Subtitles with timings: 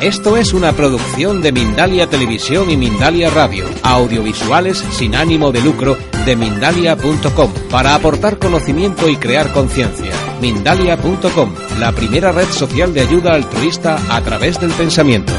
[0.00, 5.94] Esto es una producción de Mindalia Televisión y Mindalia Radio, audiovisuales sin ánimo de lucro
[6.24, 10.14] de mindalia.com, para aportar conocimiento y crear conciencia.
[10.40, 15.34] Mindalia.com, la primera red social de ayuda altruista a través del pensamiento.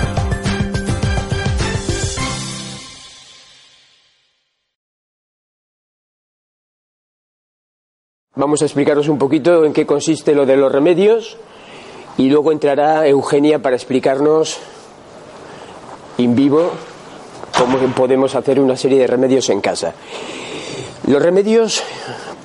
[8.35, 11.39] Vamos a explicaros un poquito en qué consiste lo de los remedios
[12.17, 14.59] y luego entrará Eugenia para explicarnos
[16.17, 16.71] en vivo
[17.57, 19.93] cómo podemos hacer una serie de remedios en casa.
[21.07, 21.83] Los remedios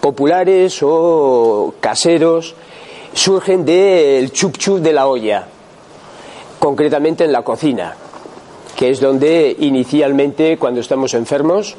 [0.00, 2.54] populares o caseros
[3.12, 5.46] surgen del chup chup de la olla,
[6.58, 7.96] concretamente en la cocina,
[8.76, 11.76] que es donde inicialmente cuando estamos enfermos,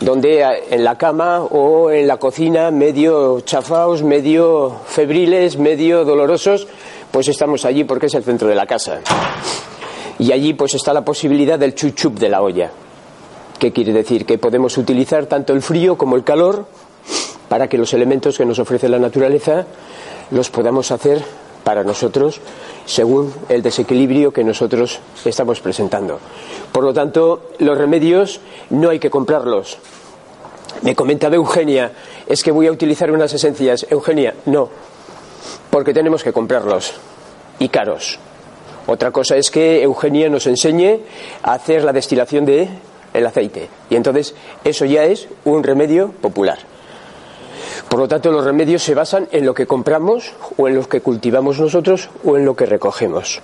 [0.00, 6.66] donde en la cama o en la cocina medio chafaos, medio febriles, medio dolorosos,
[7.14, 8.98] pues estamos allí porque es el centro de la casa.
[10.18, 12.72] Y allí pues está la posibilidad del chuchup de la olla.
[13.56, 14.26] ¿Qué quiere decir?
[14.26, 16.66] Que podemos utilizar tanto el frío como el calor
[17.48, 19.64] para que los elementos que nos ofrece la naturaleza
[20.32, 21.22] los podamos hacer
[21.62, 22.40] para nosotros
[22.84, 26.18] según el desequilibrio que nosotros estamos presentando.
[26.72, 28.40] Por lo tanto, los remedios
[28.70, 29.78] no hay que comprarlos.
[30.82, 31.92] Me comentaba Eugenia,
[32.26, 33.86] es que voy a utilizar unas esencias.
[33.88, 34.68] Eugenia, no,
[35.74, 36.94] porque tenemos que comprarlos
[37.58, 38.20] y caros.
[38.86, 41.00] Otra cosa es que Eugenia nos enseñe
[41.42, 42.68] a hacer la destilación de
[43.12, 46.58] el aceite y entonces eso ya es un remedio popular.
[47.88, 51.00] Por lo tanto, los remedios se basan en lo que compramos o en lo que
[51.00, 53.40] cultivamos nosotros o en lo que recogemos.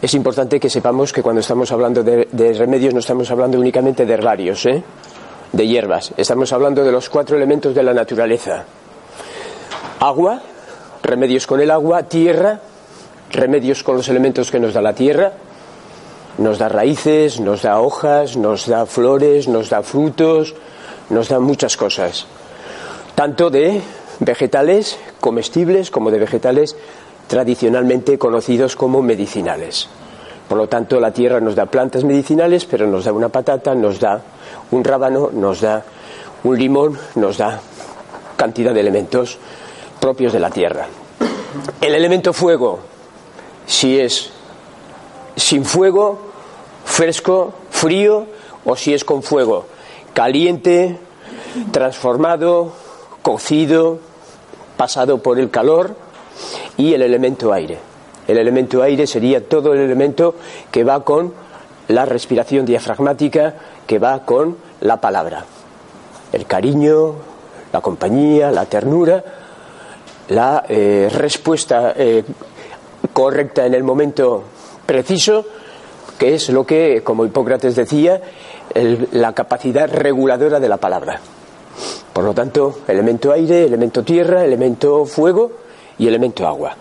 [0.00, 4.14] Es importante que sepamos que cuando estamos hablando de, remedios no estamos hablando únicamente de
[4.14, 4.84] herbarios, ¿eh?
[5.50, 6.12] de hierbas.
[6.16, 8.66] Estamos hablando de los cuatro elementos de la naturaleza.
[9.98, 10.40] Agua,
[11.04, 12.60] remedios con el agua, tierra,
[13.30, 15.32] remedios con los elementos que nos da la tierra,
[16.38, 20.54] nos da raíces, nos da hojas, nos da flores, nos da frutos,
[21.10, 22.26] nos da muchas cosas,
[23.14, 23.82] tanto de
[24.18, 26.74] vegetales comestibles como de vegetales
[27.28, 29.88] tradicionalmente conocidos como medicinales.
[30.48, 34.00] Por lo tanto, la tierra nos da plantas medicinales, pero nos da una patata, nos
[34.00, 34.20] da
[34.70, 35.84] un rábano, nos da
[36.44, 37.60] un limón, nos da
[38.36, 39.38] cantidad de elementos
[40.04, 40.86] propios de la Tierra.
[41.80, 42.80] El elemento fuego,
[43.64, 44.28] si es
[45.34, 46.18] sin fuego,
[46.84, 48.26] fresco, frío,
[48.66, 49.64] o si es con fuego,
[50.12, 50.98] caliente,
[51.72, 52.74] transformado,
[53.22, 53.98] cocido,
[54.76, 55.96] pasado por el calor,
[56.76, 57.78] y el elemento aire.
[58.28, 60.34] El elemento aire sería todo el elemento
[60.70, 61.32] que va con
[61.88, 63.54] la respiración diafragmática,
[63.86, 65.46] que va con la palabra.
[66.30, 67.14] El cariño,
[67.72, 69.24] la compañía, la ternura,
[70.28, 72.24] la eh, respuesta eh,
[73.12, 74.44] correcta en el momento
[74.86, 75.44] preciso,
[76.18, 78.20] que es lo que, como Hipócrates decía,
[79.12, 81.20] la capacidad reguladora de la palabra.
[82.12, 85.50] Por lo tanto, elemento aire, elemento tierra, elemento fuego
[85.98, 86.76] y elemento agua.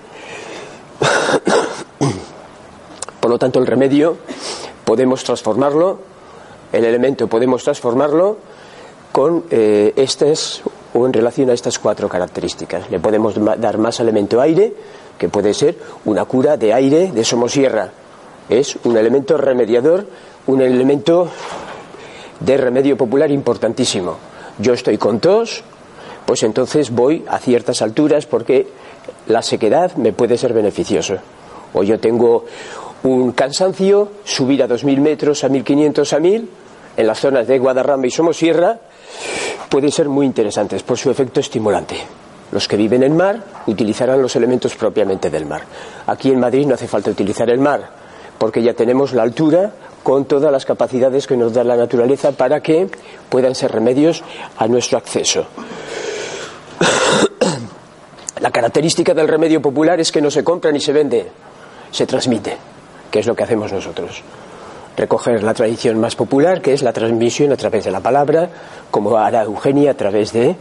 [3.19, 4.17] Por lo tanto, el remedio
[4.85, 5.99] podemos transformarlo,
[6.71, 8.37] el elemento podemos transformarlo
[9.11, 10.61] con eh, estas
[10.93, 12.89] o en relación a estas cuatro características.
[12.89, 14.73] Le podemos dar más elemento aire,
[15.17, 17.89] que puede ser una cura de aire de somosierra.
[18.49, 20.05] Es un elemento remediador,
[20.47, 21.29] un elemento
[22.39, 24.17] de remedio popular importantísimo.
[24.59, 25.63] Yo estoy con tos,
[26.25, 28.67] pues entonces voy a ciertas alturas porque
[29.27, 31.15] la sequedad me puede ser beneficioso.
[31.73, 32.45] O yo tengo
[33.03, 36.47] un cansancio, subir a 2.000 metros, a 1.500, a 1.000,
[36.95, 38.79] en las zonas de Guadarrama y Somosierra,
[39.69, 41.97] pueden ser muy interesantes por su efecto estimulante.
[42.51, 45.63] Los que viven en mar utilizarán los elementos propiamente del mar.
[46.05, 47.89] Aquí en Madrid no hace falta utilizar el mar,
[48.37, 49.71] porque ya tenemos la altura
[50.03, 52.89] con todas las capacidades que nos da la naturaleza para que
[53.29, 54.23] puedan ser remedios
[54.57, 55.45] a nuestro acceso.
[58.41, 61.31] La característica del remedio popular es que no se compra ni se vende,
[61.89, 62.57] se transmite,
[63.09, 64.21] que es lo que hacemos nosotros
[64.95, 68.49] recoger la tradición más popular, que es la transmisión a través de la palabra,
[68.91, 70.55] como hará Eugenia a través de,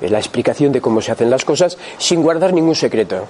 [0.00, 3.26] la explicación de cómo se hacen las cosas, sin guardar ningún secreto.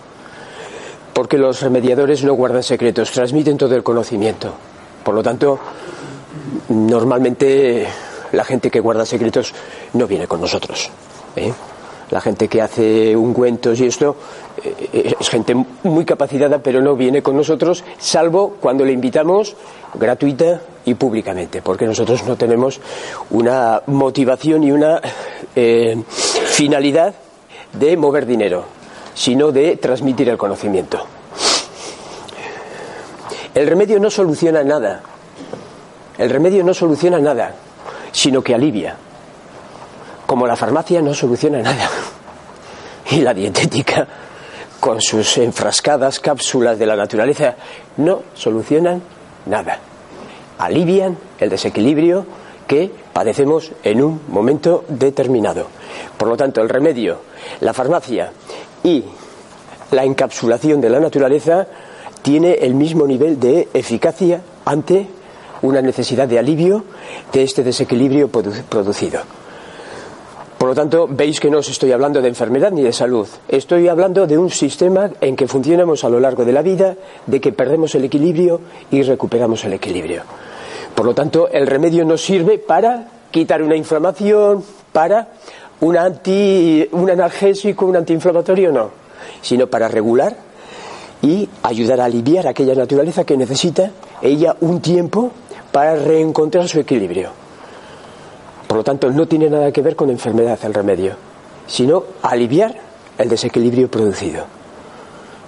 [1.14, 4.54] porque los remediadores no guardan secretos, transmiten todo el conocimiento.
[5.02, 5.58] Por lo tanto,
[6.68, 7.88] normalmente
[8.30, 9.52] la gente que guarda secretos
[9.94, 10.90] no viene con nosotros.
[11.34, 11.52] ¿eh?
[12.10, 14.16] La gente que hace ungüentos y esto
[14.64, 19.56] eh, es gente muy capacitada, pero no viene con nosotros, salvo cuando le invitamos
[19.94, 22.80] gratuita y públicamente, porque nosotros no tenemos
[23.30, 25.00] una motivación y una
[25.54, 26.02] eh,
[26.46, 27.14] finalidad
[27.72, 28.64] de mover dinero,
[29.14, 31.04] sino de transmitir el conocimiento.
[33.54, 35.02] El remedio no soluciona nada.
[36.16, 37.54] El remedio no soluciona nada,
[38.12, 38.96] sino que alivia.
[40.28, 41.88] Como la farmacia no soluciona nada.
[43.10, 44.06] Y la dietética,
[44.78, 47.56] con sus enfrascadas cápsulas de la naturaleza,
[47.96, 49.00] no solucionan
[49.46, 49.78] nada.
[50.58, 52.26] Alivian el desequilibrio
[52.66, 55.66] que padecemos en un momento determinado.
[56.18, 57.22] Por lo tanto, el remedio,
[57.60, 58.30] la farmacia
[58.84, 59.02] y
[59.92, 61.66] la encapsulación de la naturaleza
[62.20, 65.08] tiene el mismo nivel de eficacia ante
[65.62, 66.84] una necesidad de alivio
[67.32, 69.37] de este desequilibrio producido.
[70.58, 73.28] Por lo tanto, veis que no os estoy hablando de enfermedad ni de salud.
[73.46, 76.96] Estoy hablando de un sistema en que funcionamos a lo largo de la vida,
[77.26, 78.60] de que perdemos el equilibrio
[78.90, 80.22] y recuperamos el equilibrio.
[80.96, 85.28] Por lo tanto, el remedio no sirve para quitar una inflamación, para
[85.80, 88.90] un, anti, un analgésico, un antiinflamatorio, no,
[89.40, 90.36] sino para regular
[91.22, 95.30] y ayudar a aliviar aquella naturaleza que necesita ella un tiempo
[95.70, 97.47] para reencontrar su equilibrio.
[98.68, 101.16] Por lo tanto, no tiene nada que ver con enfermedad el remedio,
[101.66, 102.76] sino aliviar
[103.16, 104.44] el desequilibrio producido.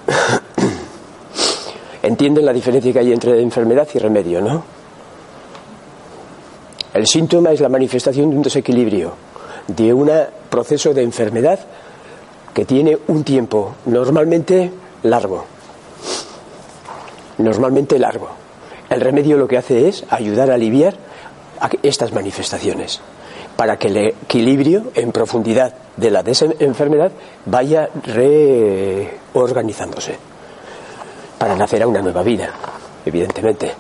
[2.03, 4.65] Entienden la diferencia que hay entre enfermedad y remedio, ¿no?
[6.95, 9.13] El síntoma es la manifestación de un desequilibrio,
[9.69, 10.11] de un
[10.49, 11.61] proceso de enfermedad
[12.55, 14.73] que tiene un tiempo normalmente
[15.03, 15.45] largo.
[17.37, 18.29] Normalmente largo.
[18.89, 20.95] El remedio lo que hace es ayudar a aliviar
[21.83, 23.01] estas manifestaciones
[23.57, 26.23] para que el equilibrio en profundidad de la
[26.61, 27.13] enfermedad
[27.45, 30.17] vaya reorganizándose
[31.39, 32.51] para nacer a una nueva vida,
[33.05, 33.75] evidentemente.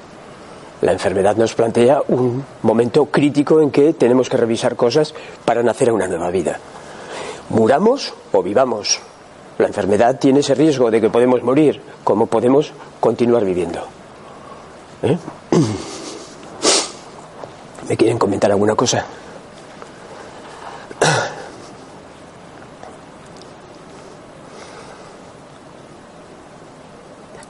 [0.83, 5.91] La enfermedad nos plantea un momento crítico en que tenemos que revisar cosas para nacer
[5.91, 6.59] a una nueva vida.
[7.51, 8.99] Muramos o vivamos.
[9.59, 13.81] La enfermedad tiene ese riesgo de que podemos morir, como podemos continuar viviendo.
[15.03, 15.19] ¿Eh?
[17.91, 19.05] ¿Me quieren comentar alguna cosa?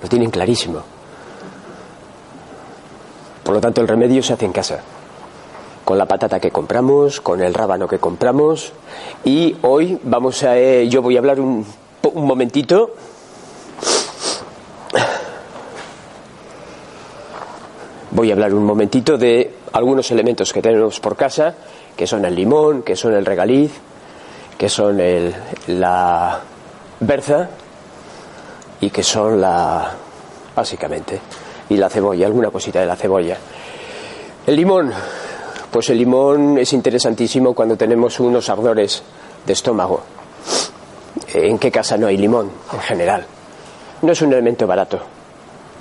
[0.00, 0.80] Lo tienen clarísimo.
[3.44, 4.80] Por lo tanto, el remedio se hace en casa.
[5.84, 8.72] Con la patata que compramos, con el rábano que compramos.
[9.26, 10.56] Y hoy vamos a.
[10.56, 11.66] Eh, yo voy a hablar un,
[12.14, 12.94] un momentito
[18.20, 21.54] voy a hablar un momentito de algunos elementos que tenemos por casa,
[21.96, 23.72] que son el limón, que son el regaliz,
[24.58, 25.34] que son el,
[25.68, 26.38] la
[27.00, 27.48] berza
[28.78, 29.90] y que son la,
[30.54, 31.18] básicamente,
[31.70, 33.38] y la cebolla, alguna cosita de la cebolla.
[34.46, 34.92] El limón,
[35.70, 39.02] pues el limón es interesantísimo cuando tenemos unos ardores
[39.46, 40.02] de estómago.
[41.32, 43.24] ¿En qué casa no hay limón en general?
[44.02, 44.98] No es un elemento barato.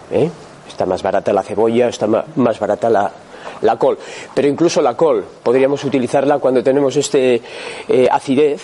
[0.09, 0.29] ¿eh?
[0.69, 3.11] Está más barata la cebolla, está más barata la,
[3.61, 3.97] la col.
[4.33, 7.41] Pero incluso la col, podríamos utilizarla cuando tenemos este
[7.87, 8.61] eh, acidez,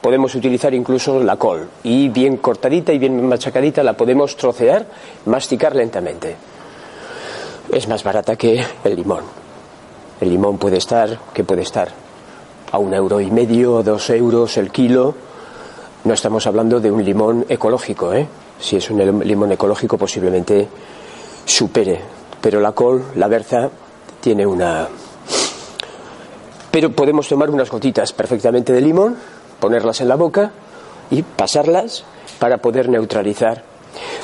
[0.00, 1.68] podemos utilizar incluso la col.
[1.82, 4.86] Y bien cortadita y bien machacadita la podemos trocear,
[5.26, 6.36] masticar lentamente.
[7.70, 9.24] Es más barata que el limón.
[10.20, 11.88] El limón puede estar, ¿qué puede estar?
[12.72, 15.14] A un euro y medio, dos euros el kilo.
[16.04, 18.26] No estamos hablando de un limón ecológico, ¿eh?
[18.60, 20.66] Si es un limón ecológico, posiblemente
[21.48, 22.00] supere.
[22.40, 23.70] Pero la col, la berza,
[24.20, 24.86] tiene una...
[26.70, 29.16] Pero podemos tomar unas gotitas perfectamente de limón,
[29.58, 30.52] ponerlas en la boca
[31.10, 32.04] y pasarlas
[32.38, 33.64] para poder neutralizar.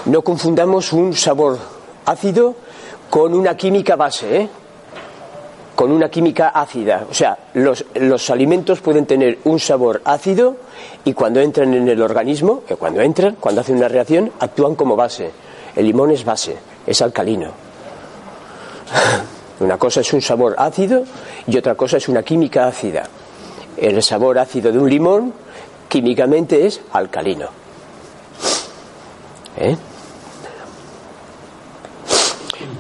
[0.05, 1.59] No confundamos un sabor
[2.05, 2.55] ácido
[3.11, 4.49] con una química base, ¿eh?
[5.75, 7.07] con una química ácida.
[7.11, 10.57] O sea, los, los, alimentos pueden tener un sabor ácido
[11.05, 14.95] y cuando entran en el organismo, que cuando entran, cuando hacen una reacción, actúan como
[14.95, 15.31] base.
[15.77, 17.49] El limón es base es alcalino.
[19.61, 21.05] Una cosa es un sabor ácido
[21.47, 23.05] y otra cosa es una química ácida.
[23.77, 25.33] El sabor ácido de un limón
[25.89, 27.49] químicamente es alcalino.
[29.57, 29.77] ¿Eh?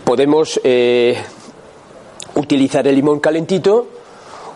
[0.04, 1.16] Podemos eh,
[2.34, 3.86] utilizar el limón calentito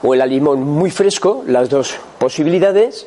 [0.03, 3.07] o el limón muy fresco, las dos posibilidades,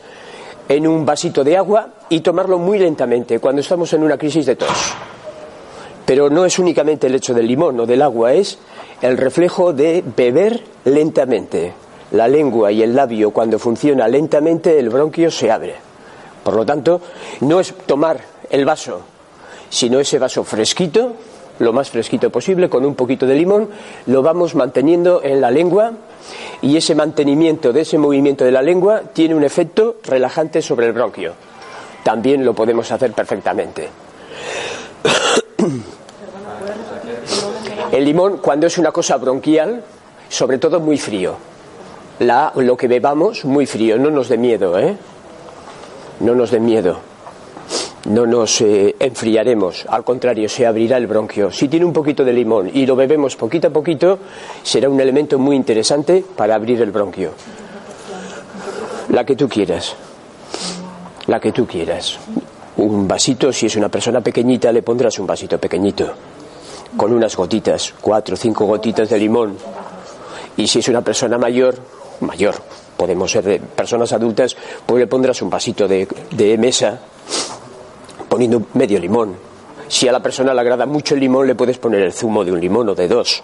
[0.68, 4.56] en un vasito de agua y tomarlo muy lentamente cuando estamos en una crisis de
[4.56, 4.94] tos.
[6.12, 8.58] Pero no es únicamente el hecho del limón o del agua, es
[9.02, 11.72] el reflejo de beber lentamente.
[12.12, 15.76] La lengua y el labio, cuando funciona lentamente, el bronquio se abre.
[16.44, 17.00] Por lo tanto,
[17.40, 19.04] no es tomar el vaso,
[19.70, 21.14] sino ese vaso fresquito,
[21.60, 23.70] lo más fresquito posible, con un poquito de limón,
[24.08, 25.94] lo vamos manteniendo en la lengua
[26.62, 30.92] y ese mantenimiento de ese movimiento de la lengua tiene un efecto relajante sobre el
[30.92, 31.32] bronquio.
[32.04, 33.88] También lo podemos hacer perfectamente.
[37.92, 39.84] El limón, cuando es una cosa bronquial,
[40.30, 41.36] sobre todo muy frío.
[42.20, 44.96] La, lo que bebamos, muy frío, no nos dé miedo, ¿eh?
[46.22, 47.00] No nos dé miedo.
[48.06, 51.52] No nos eh, enfriaremos, al contrario, se abrirá el bronquio.
[51.52, 54.20] Si tiene un poquito de limón y lo bebemos poquito a poquito,
[54.64, 57.32] será un elemento muy interesante para abrir el bronquio.
[59.10, 59.96] La que tú quieras.
[61.28, 62.18] La que tú quieras.
[62.78, 66.31] Un vasito, si es una persona pequeñita, le pondrás un vasito pequeñito
[66.96, 69.58] con unas gotitas, cuatro o cinco gotitas de limón.
[70.58, 71.76] Y si es una persona mayor,
[72.22, 72.56] mayor,
[72.98, 74.56] podemos ser de personas adultas,
[74.86, 77.00] pues le pondrás un vasito de, de mesa
[78.30, 79.36] poniendo medio limón.
[79.88, 82.52] Si a la persona le agrada mucho el limón, le puedes poner el zumo de
[82.52, 83.44] un limón o de dos,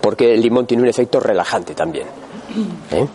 [0.00, 2.06] porque el limón tiene un efecto relajante también.
[2.90, 3.06] ¿eh?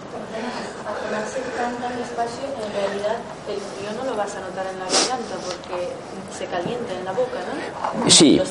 [8.07, 8.41] Sí,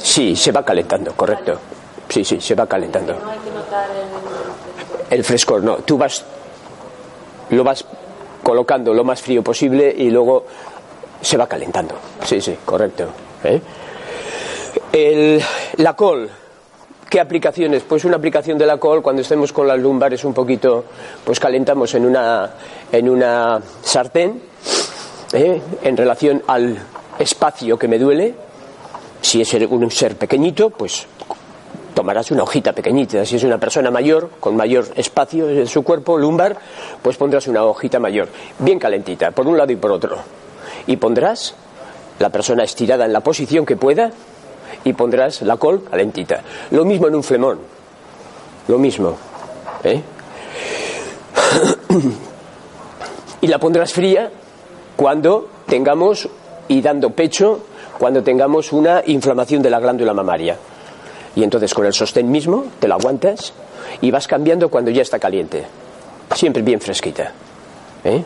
[0.00, 1.58] sí, se va calentando, correcto.
[2.08, 3.14] Sí, sí, se va calentando.
[3.14, 3.88] No hay que notar
[5.10, 5.76] el, frescor, no.
[5.78, 6.24] Tú vas,
[7.50, 7.84] lo vas
[8.42, 10.46] colocando lo más frío posible y luego
[11.20, 11.94] se va calentando.
[12.24, 13.08] Sí, sí, correcto.
[13.44, 13.60] ¿eh?
[15.76, 16.30] la col,
[17.08, 17.84] ¿Qué aplicaciones?
[17.84, 20.84] Pues una aplicación de la col, cuando estemos con las lumbares un poquito,
[21.24, 22.50] pues calentamos en una,
[22.92, 24.42] en una sartén,
[25.32, 25.60] ¿eh?
[25.82, 26.78] en relación al
[27.18, 28.34] espacio que me duele,
[29.20, 31.06] si es un ser pequeñito, pues
[31.94, 33.24] tomarás una hojita pequeñita.
[33.24, 36.56] Si es una persona mayor, con mayor espacio en su cuerpo, lumbar,
[37.02, 38.28] pues pondrás una hojita mayor,
[38.60, 40.16] bien calentita, por un lado y por otro.
[40.86, 41.54] Y pondrás
[42.18, 44.12] la persona estirada en la posición que pueda
[44.84, 46.42] y pondrás la col calentita.
[46.70, 47.58] Lo mismo en un flemón.
[48.68, 49.16] Lo mismo.
[49.82, 50.00] ¿eh?
[53.40, 54.30] y la pondrás fría
[54.98, 56.28] cuando tengamos
[56.66, 57.60] y dando pecho
[58.00, 60.56] cuando tengamos una inflamación de la glándula mamaria.
[61.36, 63.52] Y entonces con el sostén mismo te la aguantas
[64.00, 65.64] y vas cambiando cuando ya está caliente.
[66.34, 67.30] Siempre bien fresquita.
[68.02, 68.24] ¿eh?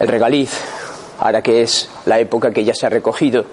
[0.00, 0.50] El regaliz,
[1.20, 3.44] ahora que es la época que ya se ha recogido,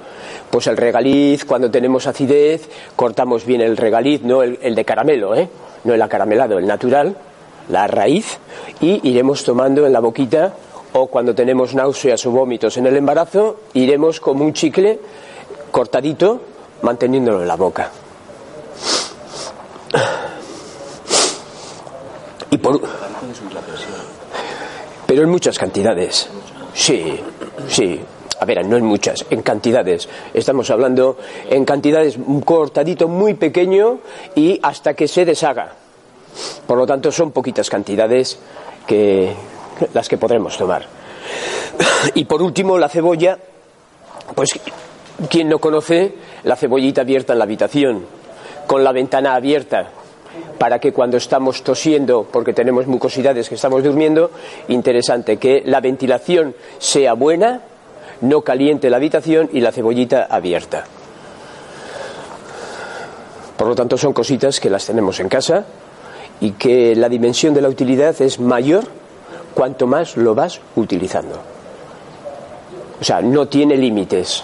[0.50, 5.36] pues el regaliz, cuando tenemos acidez, cortamos bien el regaliz, no el, el de caramelo,
[5.36, 5.50] ¿eh?
[5.84, 7.16] no el acaramelado, el natural,
[7.70, 8.40] la raíz,
[8.82, 10.56] y iremos tomando en la boquita
[10.94, 15.00] o cuando tenemos náuseas o vómitos en el embarazo, iremos como un chicle
[15.72, 16.42] cortadito,
[16.82, 17.92] manteniéndolo en la boca.
[22.52, 22.82] Y por...
[25.06, 26.30] Pero en muchas cantidades.
[26.74, 27.20] Sí,
[27.68, 28.00] sí.
[28.40, 30.08] A ver, no en muchas, en cantidades.
[30.34, 31.18] Estamos hablando
[31.50, 34.00] en cantidades cortadito muy pequeño
[34.34, 35.74] y hasta que se deshaga.
[36.66, 38.40] Por lo tanto, son poquitas cantidades
[38.88, 39.34] que,
[39.94, 40.86] las que podremos tomar.
[42.16, 43.38] Y por último, la cebolla,
[44.36, 44.50] pues
[45.30, 48.06] quien no conoce la cebollita abierta en la habitación,
[48.68, 49.92] con la ventana abierta,
[50.58, 54.32] para que cuando estamos tosiendo, porque tenemos mucosidades que estamos durmiendo,
[54.68, 57.62] interesante que la ventilación sea buena,
[58.22, 60.86] no caliente la habitación y la cebollita abierta.
[63.58, 65.66] Por lo tanto, son cositas que las tenemos en casa
[66.40, 68.86] y que la dimensión de la utilidad es mayor
[69.54, 71.40] cuanto más lo vas utilizando.
[73.00, 74.44] O sea, no tiene límites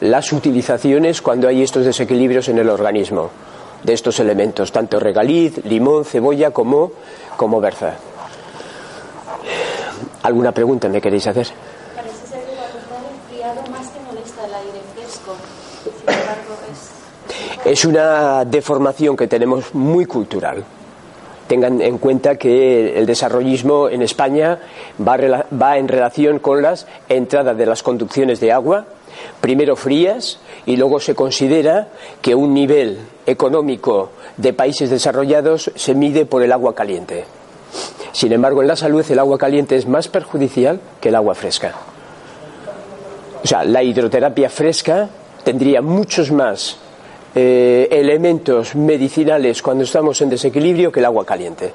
[0.00, 3.30] las utilizaciones cuando hay estos desequilibrios en el organismo
[3.84, 6.92] de estos elementos, tanto regaliz, limón, cebolla como,
[7.36, 7.94] como berza.
[10.22, 11.48] ¿Alguna pregunta me queréis hacer?
[11.94, 15.34] Parece ser que enfriado más que molesta el aire fresco.
[15.84, 16.54] Sin embargo,
[17.64, 17.66] es...
[17.66, 20.64] es una deformación que tenemos muy cultural
[21.46, 24.58] tengan en cuenta que el desarrollismo en España
[25.00, 28.86] va, en relación con las entradas de las conducciones de agua,
[29.40, 31.88] primero frías y luego se considera
[32.20, 37.24] que un nivel económico de países desarrollados se mide por el agua caliente.
[38.12, 41.74] Sin embargo, en la salud el agua caliente es más perjudicial que el agua fresca.
[43.42, 45.08] O sea, la hidroterapia fresca
[45.42, 46.78] tendría muchos más
[47.34, 51.72] eh, elementos medicinales cuando estamos en desequilibrio que el agua caliente.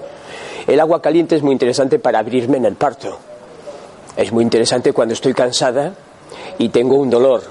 [0.67, 3.17] El agua caliente es muy interesante para abrirme en el parto.
[4.15, 5.93] Es muy interesante cuando estoy cansada
[6.57, 7.43] y tengo un dolor.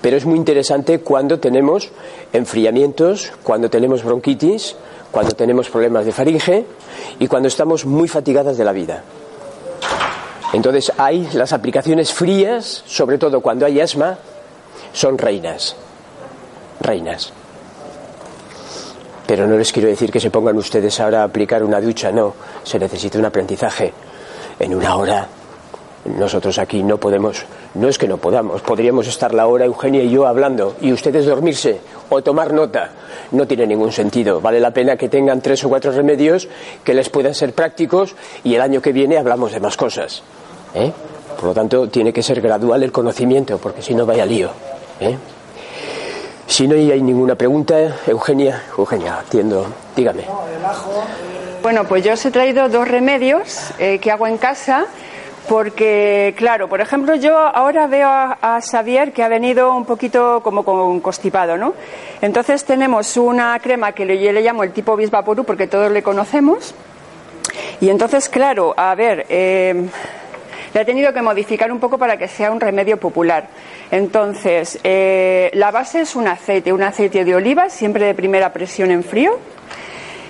[0.00, 1.90] Pero es muy interesante cuando tenemos
[2.32, 4.76] enfriamientos, cuando tenemos bronquitis,
[5.10, 6.64] cuando tenemos problemas de faringe
[7.18, 9.02] y cuando estamos muy fatigadas de la vida.
[10.52, 14.18] Entonces hay las aplicaciones frías, sobre todo cuando hay asma,
[14.92, 15.76] son reinas.
[16.82, 17.32] Reinas.
[19.26, 22.34] Pero no les quiero decir que se pongan ustedes ahora a aplicar una ducha, no.
[22.64, 23.92] Se necesita un aprendizaje.
[24.58, 25.28] En una hora
[26.04, 30.10] nosotros aquí no podemos, no es que no podamos, podríamos estar la hora Eugenia y
[30.10, 32.90] yo hablando y ustedes dormirse o tomar nota.
[33.30, 34.40] No tiene ningún sentido.
[34.40, 36.48] Vale la pena que tengan tres o cuatro remedios
[36.84, 40.22] que les puedan ser prácticos y el año que viene hablamos de más cosas.
[40.74, 40.92] ¿eh?
[41.36, 44.50] Por lo tanto, tiene que ser gradual el conocimiento, porque si no vaya lío.
[45.00, 45.16] ¿eh?
[46.52, 50.26] Si no hay ninguna pregunta, Eugenia, Eugenia, atiendo, dígame.
[51.62, 54.84] Bueno, pues yo os he traído dos remedios eh, que hago en casa
[55.48, 60.62] porque, claro, por ejemplo, yo ahora veo a, Xavier que ha venido un poquito como
[61.00, 61.72] constipado, ¿no?
[62.20, 66.74] Entonces tenemos una crema que yo le llamo el tipo Bisvaporú porque todos le conocemos.
[67.80, 69.88] Y entonces, claro, a ver, eh,
[70.74, 73.48] le he tenido que modificar un poco para que sea un remedio popular.
[73.92, 78.90] Entonces, eh, la base es un aceite, un aceite de oliva, siempre de primera presión
[78.90, 79.38] en frío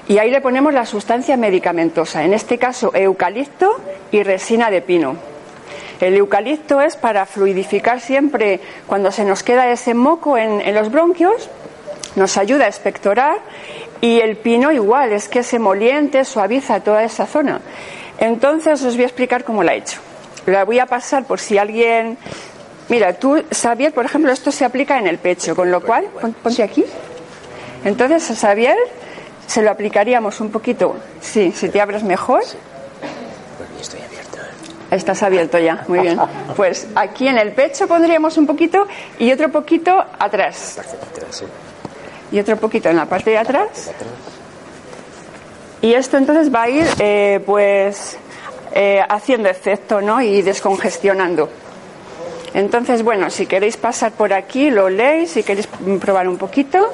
[0.08, 5.16] y ahí le ponemos la sustancia medicamentosa, en este caso eucalipto y resina de pino.
[6.00, 11.48] El eucalipto es para fluidificar siempre cuando se nos queda ese moco en, los bronquios,
[12.16, 13.38] nos ayuda a expectorar
[14.00, 17.60] y el pino igual, es que se moliente, suaviza toda esa zona.
[18.18, 20.00] Entonces os voy a explicar cómo la he hecho.
[20.46, 22.18] La voy a pasar por si alguien...
[22.92, 26.08] Mira, tú, Xavier, por ejemplo, esto se aplica en el pecho, con lo cual,
[26.42, 26.84] ponte aquí.
[27.86, 28.76] Entonces, Xavier,
[29.46, 30.96] se lo aplicaríamos un poquito.
[31.18, 32.42] Sí, si te abres mejor.
[33.80, 34.36] estoy abierto.
[34.90, 36.20] Estás abierto ya, muy bien.
[36.54, 38.86] Pues aquí en el pecho pondríamos un poquito
[39.18, 40.78] y otro poquito atrás.
[42.30, 43.90] Y otro poquito en la parte de atrás.
[45.80, 48.18] Y esto entonces va a ir, eh, pues,
[48.74, 50.20] eh, haciendo efecto, ¿no?
[50.20, 51.61] Y descongestionando.
[52.54, 55.68] Entonces, bueno, si queréis pasar por aquí, lo leéis, si queréis
[56.00, 56.92] probar un poquito.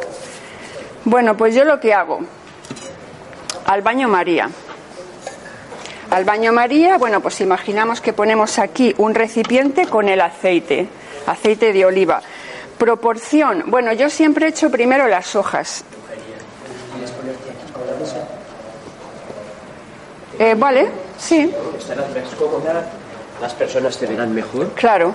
[1.05, 2.21] Bueno, pues yo lo que hago,
[3.65, 4.49] al baño María.
[6.11, 10.89] Al baño María, bueno, pues imaginamos que ponemos aquí un recipiente con el aceite,
[11.27, 12.23] aceite de oliva.
[12.79, 15.85] Proporción, bueno, yo siempre he hecho primero las hojas.
[20.39, 21.53] Eh, vale, sí.
[23.41, 24.73] Las personas te verán mejor.
[24.75, 25.15] Claro.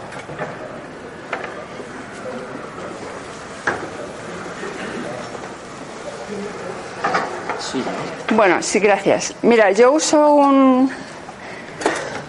[8.36, 9.36] Bueno, sí, gracias.
[9.42, 10.92] Mira, yo uso un.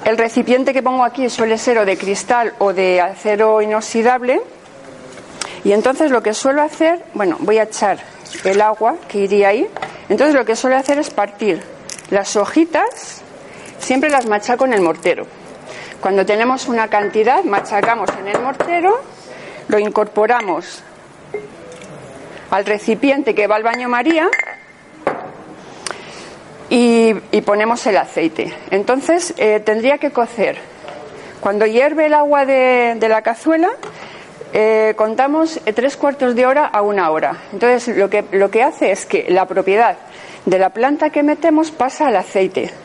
[0.04, 4.42] El recipiente que pongo aquí suele ser o de cristal o de acero inoxidable.
[5.64, 7.98] Y entonces lo que suelo hacer, bueno, voy a echar
[8.44, 9.66] el agua que iría ahí.
[10.10, 11.62] Entonces lo que suelo hacer es partir
[12.10, 13.22] las hojitas,
[13.78, 15.26] siempre las machaco en el mortero.
[16.04, 19.00] Cuando tenemos una cantidad, machacamos en el mortero,
[19.68, 20.82] lo incorporamos
[22.50, 24.28] al recipiente que va al baño María
[26.68, 27.14] y,
[27.46, 28.52] ponemos el aceite.
[28.70, 30.58] Entonces eh, tendría que cocer.
[31.40, 33.70] Cuando hierve el agua de, la cazuela,
[34.52, 37.44] eh, contamos tres cuartos de hora a una hora.
[37.50, 39.96] Entonces lo que, lo que hace es que la propiedad
[40.44, 42.83] de la planta que metemos pasa al aceite.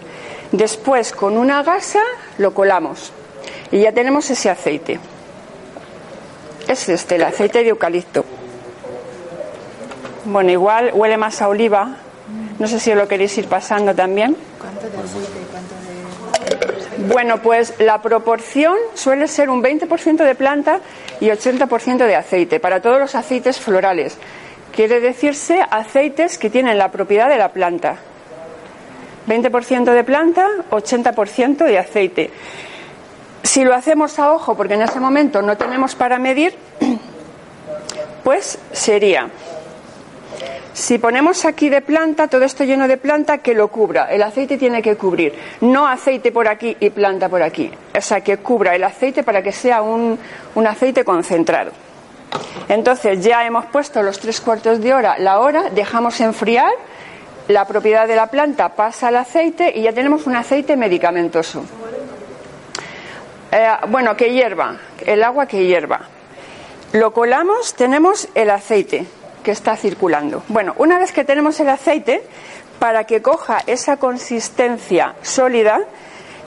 [0.52, 2.02] Después con una gasa
[2.38, 3.12] lo colamos
[3.72, 5.00] y ya tenemos ese aceite.
[6.68, 8.26] Es este, el aceite de eucalipto.
[10.26, 11.98] Bueno, igual huele más a oliva,
[12.58, 14.36] no sé si lo queréis ir pasando también.
[14.60, 17.14] ¿Cuánto de aceite y cuánto de.?
[17.14, 20.82] Bueno, pues la proporción suele ser un 20% de planta
[21.20, 24.18] y 80% de aceite para todos los aceites florales.
[24.76, 27.98] Quiere decirse aceites que tienen la propiedad de la planta.
[29.28, 32.30] 20% de planta, 80% de aceite.
[33.44, 36.56] Si lo hacemos a ojo, porque en ese momento no tenemos para medir,
[38.24, 39.30] pues sería
[40.80, 44.06] si ponemos aquí de planta, todo esto lleno de planta, que lo cubra.
[44.06, 45.34] El aceite tiene que cubrir.
[45.60, 47.70] No aceite por aquí y planta por aquí.
[47.96, 50.18] O sea, que cubra el aceite para que sea un,
[50.66, 51.72] aceite concentrado.
[52.70, 56.72] Entonces ya hemos puesto los tres cuartos de hora, la hora, dejamos enfriar,
[57.50, 61.64] la propiedad de la planta pasa al aceite y ya tenemos un aceite medicamentoso.
[63.52, 66.02] Eh, bueno, que hierva, el agua que hierva.
[66.94, 69.08] Lo colamos, tenemos el aceite
[69.44, 70.44] que está circulando.
[70.48, 72.22] Bueno, una vez que tenemos el aceite,
[72.78, 75.80] para que coja esa consistencia sólida,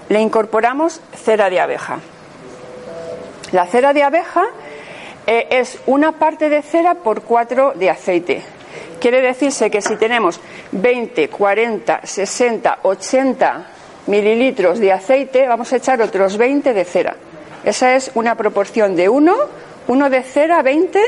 [0.08, 1.98] le incorporamos cera de abeja.
[3.50, 4.44] La cera de abeja
[5.26, 8.42] eh, es una parte de cera por cuatro de aceite.
[9.02, 10.38] Quiere decirse que si tenemos
[10.70, 13.66] 20, 40, 60, 80
[14.06, 17.16] mililitros de aceite, vamos a echar otros 20 de cera.
[17.64, 19.36] Esa es una proporción de 1,
[19.88, 21.00] 1 de cera, 20,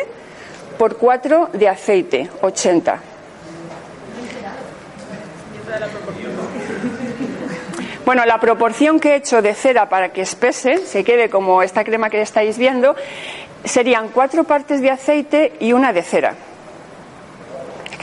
[0.77, 3.01] por 4 de aceite, 80.
[8.05, 11.85] Bueno, la proporción que he hecho de cera para que espese, se quede como esta
[11.85, 12.97] crema que estáis viendo,
[13.65, 16.35] serían cuatro partes de aceite y una de cera.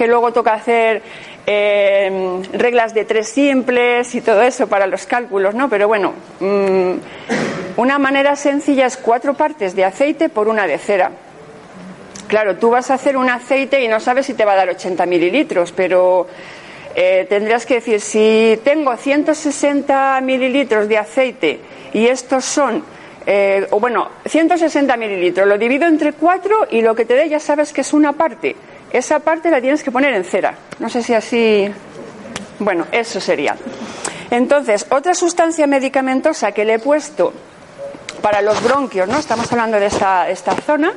[0.01, 1.03] Que luego toca hacer
[1.45, 5.69] eh, reglas de tres simples y todo eso para los cálculos, ¿no?
[5.69, 6.93] Pero bueno, mm,
[7.77, 11.11] una manera sencilla es cuatro partes de aceite por una de cera.
[12.25, 14.69] Claro, tú vas a hacer un aceite y no sabes si te va a dar
[14.69, 16.25] 80 mililitros, pero
[16.95, 21.59] eh, tendrías que decir, si tengo 160 mililitros de aceite
[21.93, 22.83] y estos son,
[23.27, 27.39] eh, o bueno, 160 mililitros, lo divido entre cuatro y lo que te dé ya
[27.39, 28.55] sabes que es una parte.
[28.91, 30.53] Esa parte la tienes que poner en cera.
[30.79, 31.71] No sé si así.
[32.59, 33.55] Bueno, eso sería.
[34.29, 37.33] Entonces, otra sustancia medicamentosa que le he puesto
[38.21, 39.17] para los bronquios, ¿no?
[39.17, 40.93] Estamos hablando de esta, esta zona,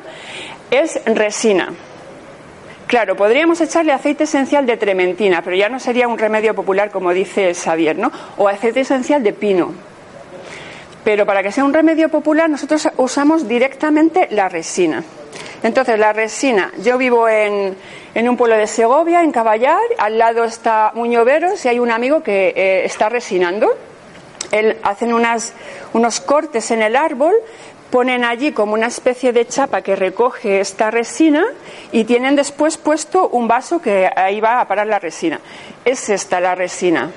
[0.70, 1.72] es resina.
[2.86, 7.12] Claro, podríamos echarle aceite esencial de trementina, pero ya no sería un remedio popular como
[7.12, 8.12] dice Xavier, ¿no?
[8.36, 9.72] O aceite esencial de pino.
[11.02, 15.02] Pero para que sea un remedio popular nosotros usamos directamente la resina.
[15.64, 17.74] Entonces, la resina, yo vivo en,
[18.14, 22.22] en un pueblo de Segovia, en Caballar, al lado está Muñoveros y hay un amigo
[22.22, 23.74] que eh, está resinando.
[24.52, 25.54] Él hacen unas,
[25.94, 27.32] unos cortes en el árbol,
[27.90, 31.46] ponen allí como una especie de chapa que recoge esta resina
[31.92, 35.40] y tienen después puesto un vaso que ahí va a parar la resina.
[35.86, 37.10] Es esta la resina.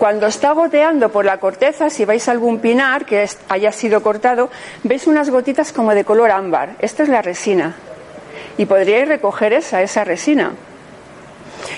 [0.00, 4.48] Cuando está goteando por la corteza, si vais a algún pinar que haya sido cortado,
[4.82, 6.70] veis unas gotitas como de color ámbar.
[6.78, 7.76] Esta es la resina.
[8.56, 10.52] Y podríais recoger esa, resina.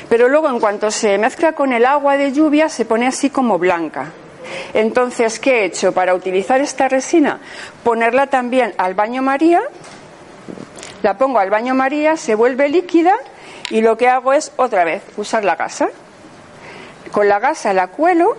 [0.08, 3.58] Pero luego, en cuanto se mezcla con el agua de lluvia, se pone así como
[3.58, 4.12] blanca.
[4.72, 7.40] Entonces, ¿qué he hecho para utilizar esta resina?
[7.82, 9.62] Ponerla también al baño María,
[11.02, 13.16] la pongo al baño María, se vuelve líquida
[13.68, 15.88] y lo que hago es otra vez usar la gasa.
[17.12, 18.36] Con la gasa la cuelo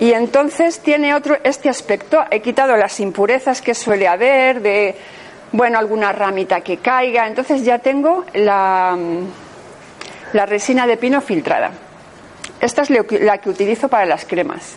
[0.00, 2.24] y entonces tiene otro este aspecto.
[2.30, 4.96] He quitado las impurezas que suele haber de
[5.52, 7.26] bueno alguna ramita que caiga.
[7.26, 8.96] Entonces ya tengo la,
[10.32, 11.70] la resina de pino filtrada.
[12.60, 14.76] Esta es la que utilizo para las cremas.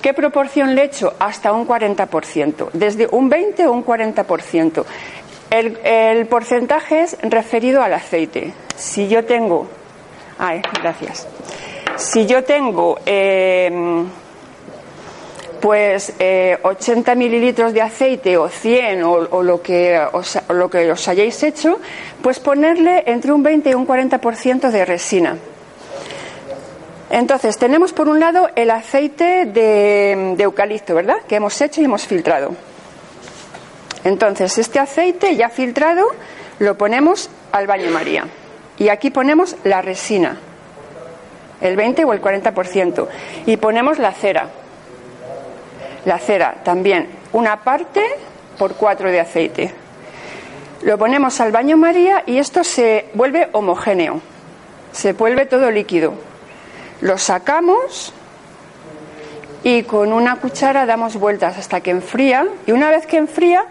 [0.00, 1.14] ¿Qué proporción le echo?
[1.18, 4.84] Hasta un 40%, desde un 20 o un 40%.
[5.50, 8.52] El, el porcentaje es referido al aceite.
[8.76, 9.68] Si yo tengo.
[10.38, 11.26] Ay, gracias.
[11.96, 12.98] Si yo tengo.
[13.04, 14.04] Eh,
[15.60, 20.92] pues eh, 80 mililitros de aceite o 100 o, lo, que os, o lo que
[20.92, 21.80] os hayáis hecho,
[22.22, 25.36] pues ponerle entre un 20 y un 40% de resina.
[27.10, 31.16] Entonces, tenemos por un lado el aceite de, eucalipto, ¿verdad?
[31.28, 32.54] Que hemos hecho y hemos filtrado.
[34.04, 36.04] Entonces, este aceite ya filtrado
[36.58, 38.26] lo ponemos al baño María.
[38.78, 40.38] Y aquí ponemos la resina,
[41.60, 43.06] el 20 o el 40%.
[43.46, 44.48] Y ponemos la cera.
[46.04, 48.04] La cera también, una parte
[48.58, 49.72] por cuatro de aceite.
[50.82, 54.20] Lo ponemos al baño María y esto se vuelve homogéneo.
[54.92, 56.14] Se vuelve todo líquido
[57.00, 58.12] lo sacamos
[59.62, 63.64] y con una cuchara damos vueltas hasta que enfría y una vez que enfría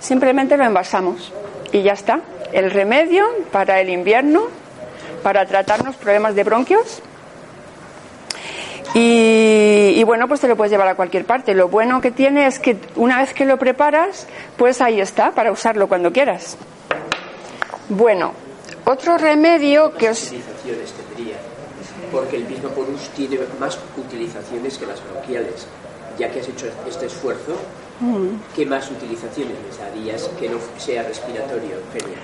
[0.00, 1.32] simplemente lo envasamos
[1.72, 2.20] y ya está.
[2.52, 4.42] El remedio para el invierno,
[5.22, 7.02] para tratarnos problemas de bronquios.
[8.94, 11.54] Y, y, bueno, pues te lo puedes llevar a cualquier parte.
[11.54, 14.26] Lo bueno que tiene es que una vez que lo preparas,
[14.56, 16.56] pues ahí está, para usarlo cuando quieras.
[17.88, 18.32] Bueno,
[18.84, 20.32] otro remedio que os
[22.10, 25.66] porque el Pismaporus tiene más utilizaciones que las bronquiales.
[26.18, 27.54] Ya que has hecho este esfuerzo,
[28.00, 28.54] mm.
[28.54, 32.18] ¿qué más utilizaciones les darías que no sea respiratorio, Feria?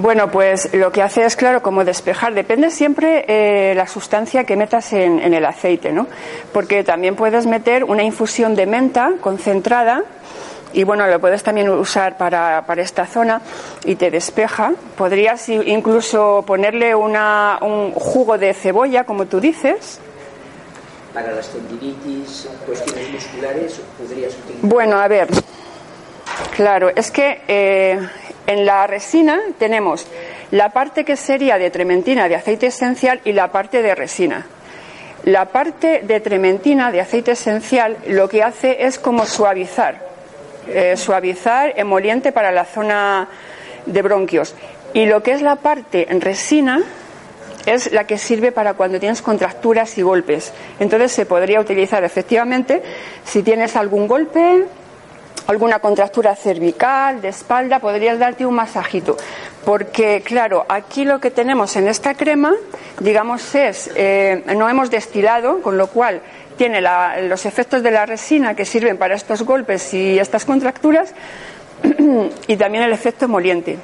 [0.00, 2.32] Bueno, pues lo que hace es, claro, como despejar.
[2.32, 6.06] Depende siempre eh, la sustancia que metas en, en, el aceite, ¿no?
[6.54, 10.04] Porque también puedes meter una infusión de menta concentrada
[10.72, 13.42] y bueno, lo puedes también usar para, para esta zona
[13.84, 14.72] y te despeja.
[14.96, 20.00] Podrías incluso ponerle una, un jugo de cebolla, como tú dices.
[21.12, 24.70] Para las tendinitis, cuestiones musculares, podrías utilizar.
[24.70, 25.28] Bueno, a ver,
[26.56, 27.98] claro, es que eh,
[28.50, 30.06] en la resina tenemos
[30.50, 34.46] la parte que sería de trementina, de aceite esencial, y la parte de resina.
[35.24, 40.00] La parte de trementina, de aceite esencial, lo que hace es como suavizar,
[40.66, 43.28] eh, suavizar emoliente para la zona
[43.86, 44.54] de bronquios.
[44.92, 46.80] Y lo que es la parte resina
[47.66, 50.52] es la que sirve para cuando tienes contracturas y golpes.
[50.80, 52.82] Entonces se podría utilizar efectivamente
[53.24, 54.64] si tienes algún golpe,
[55.46, 59.16] alguna contractura cervical, de espalda, podrías darte un masajito.
[59.64, 62.54] Porque, claro, aquí lo que tenemos en esta crema,
[63.00, 66.22] digamos, es, eh, no hemos destilado, con lo cual
[66.56, 66.82] tiene
[67.28, 71.14] los efectos de la resina que sirven para estos golpes y estas contracturas,
[72.46, 73.78] y también el efecto emoliente,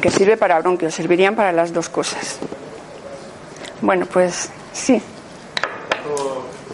[0.00, 2.38] que sirve para bronquios, servirían para las dos cosas.
[3.80, 5.00] Bueno, pues sí.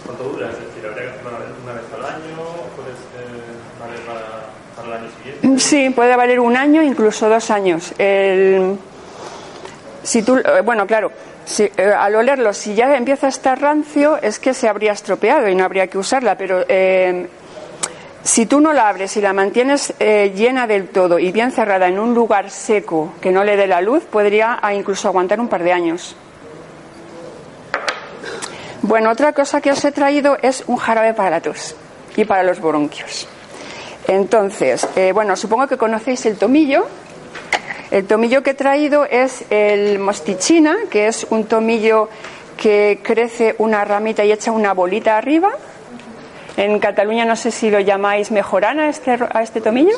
[0.05, 0.51] ¿Cuánto, dura?
[0.51, 1.21] Es decir, ¿habría que
[1.63, 2.37] una vez al año?
[2.77, 2.93] ¿Puede
[3.81, 5.44] valer para, el año siguiente?
[5.59, 7.93] Sí, puede valer un año, incluso dos años.
[10.05, 11.11] Si tú, eh, bueno, claro,
[11.47, 15.49] si, eh, al olerlo, si ya empieza a estar rancio, es que se habría estropeado
[15.49, 17.27] y no habría que usarla, pero eh,
[18.23, 21.99] si tú no la abres y la mantienes llena del todo y bien cerrada en
[21.99, 25.63] un lugar seco que no le dé la luz, podría ah, incluso aguantar un par
[25.63, 26.17] de años.
[28.83, 31.75] Bueno, otra cosa que os he traído es un jarabe para la tos
[32.17, 33.27] y para los bronquios.
[34.07, 36.87] Entonces, eh, bueno, supongo que conocéis el tomillo.
[37.91, 42.09] El tomillo que he traído es el mostichina, que es un tomillo
[42.57, 45.51] que crece una ramita y echa una bolita arriba.
[46.57, 49.97] En Cataluña no sé si lo llamáis mejorana a este, a este tomillo.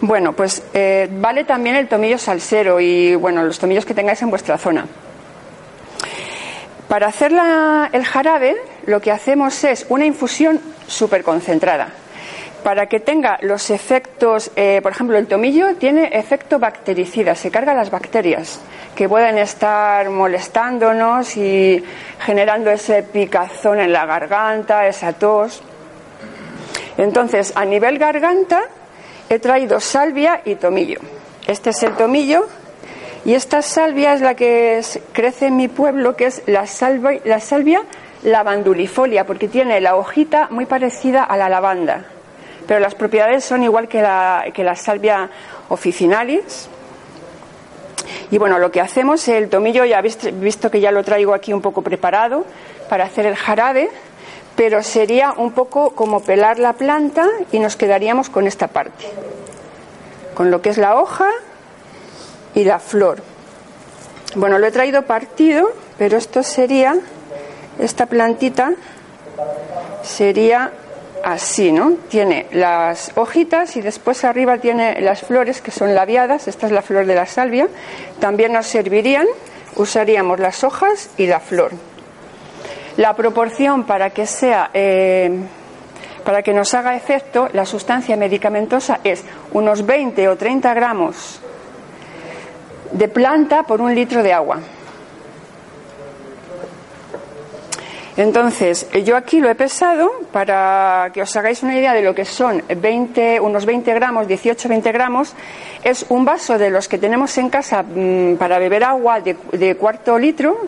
[0.00, 4.30] Bueno, pues eh, vale también el tomillo salsero y bueno, los tomillos que tengáis en
[4.30, 4.86] vuestra zona.
[6.86, 7.32] Para hacer
[7.92, 11.92] el jarabe, lo que hacemos es una infusión súper concentrada.
[12.62, 17.72] Para que tenga los efectos, eh, por ejemplo, el tomillo tiene efecto bactericida, se carga
[17.72, 18.60] las bacterias
[18.94, 21.84] que pueden estar molestándonos y
[22.18, 25.62] generando ese picazón en la garganta, esa tos.
[26.96, 28.62] Entonces, a nivel garganta,
[29.28, 30.98] he traído salvia y tomillo.
[31.46, 32.48] Este es el tomillo
[33.24, 37.38] y esta salvia es la que crece en mi pueblo, que es la salvia, la
[37.38, 37.82] salvia
[38.24, 42.04] lavandulifolia, porque tiene la hojita muy parecida a la lavanda.
[42.68, 45.30] Pero las propiedades son igual que la, que la salvia
[45.70, 46.68] officinalis.
[48.30, 51.54] Y bueno, lo que hacemos, el tomillo, ya habéis visto que ya lo traigo aquí
[51.54, 52.44] un poco preparado
[52.90, 53.88] para hacer el jarabe,
[54.54, 59.06] pero sería un poco como pelar la planta y nos quedaríamos con esta parte.
[60.34, 61.30] Con lo que es la hoja
[62.54, 63.22] y la flor.
[64.34, 66.98] Bueno, lo he traído partido, pero esto sería,
[67.78, 68.74] esta plantita
[70.02, 70.70] sería
[71.24, 71.94] así, ¿no?
[72.08, 76.82] Tiene las hojitas y después arriba tiene las flores que son labiadas, esta es la
[76.82, 77.68] flor de la salvia,
[78.20, 79.26] también nos servirían,
[79.76, 81.72] usaríamos las hojas y la flor.
[82.96, 85.30] La proporción para que sea, eh,
[86.24, 91.40] para que nos haga efecto, la sustancia medicamentosa es unos 20 o 30 gramos
[92.92, 94.60] de planta por un litro de agua.
[98.18, 102.24] Entonces, yo aquí lo he pesado para que os hagáis una idea de lo que
[102.24, 105.34] son 20, unos 20 gramos, 18, 20 gramos.
[105.84, 110.18] Es un vaso de los que tenemos en casa mm, para beber agua de, cuarto
[110.18, 110.58] litro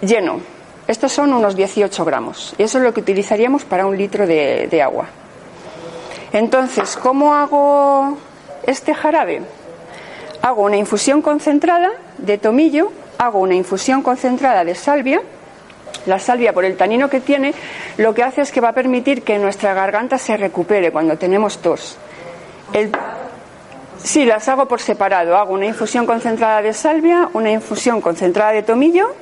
[0.00, 0.40] lleno.
[0.86, 2.54] Estos son unos 18 gramos.
[2.56, 5.08] Y eso es lo que utilizaríamos para un litro de, de agua.
[6.32, 8.16] Entonces, ¿cómo hago
[8.64, 9.42] este jarabe?
[10.42, 15.20] hago una infusión concentrada de tomillo, hago una infusión concentrada de salvia.
[16.06, 17.52] La salvia, por el tanino que tiene,
[17.98, 21.58] lo que hace es que va a permitir que nuestra garganta se recupere cuando tenemos
[21.58, 21.98] tos.
[24.02, 25.36] Sí, las hago por separado.
[25.36, 29.14] Hago una infusión concentrada de salvia, una infusión concentrada de tomillo.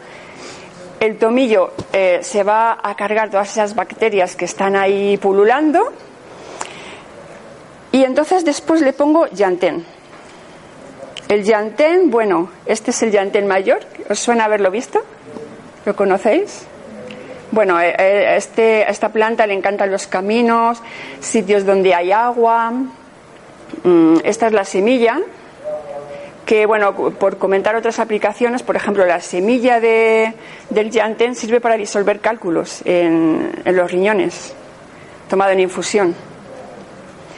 [1.00, 5.92] El tomillo eh, se va a cargar todas esas bacterias que están ahí pululando.
[7.90, 9.84] Y entonces después le pongo llantén.
[11.28, 13.80] El llantén, bueno, este es el llantén mayor.
[14.08, 15.02] ¿Os suena haberlo visto?
[15.88, 16.66] ¿Lo conocéis?
[17.50, 20.82] Bueno, eh, eh, este, a esta planta le encantan los caminos,
[21.18, 22.72] sitios donde hay agua.
[23.84, 25.18] Mm, esta es la semilla,
[26.44, 30.34] que bueno, por comentar otras aplicaciones, por ejemplo, la semilla de,
[30.68, 34.52] del llantén sirve para disolver cálculos en, en los riñones,
[35.30, 36.14] tomado en infusión.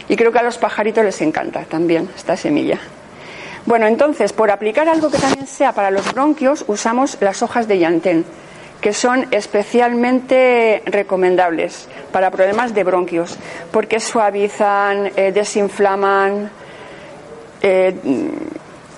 [0.09, 2.81] Y creo que a los pajaritos les encanta también esta semilla.
[3.66, 7.79] Bueno, entonces, por aplicar algo que también sea para los bronquios, usamos las hojas de
[7.79, 8.25] llantén,
[8.81, 13.37] que son especialmente recomendables para problemas de bronquios,
[13.70, 16.51] porque suavizan, eh, desinflaman
[17.61, 17.94] eh,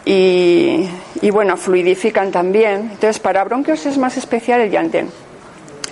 [0.05, 2.91] y, bueno, fluidifican también.
[2.93, 5.11] Entonces, para bronquios es más especial el llantén.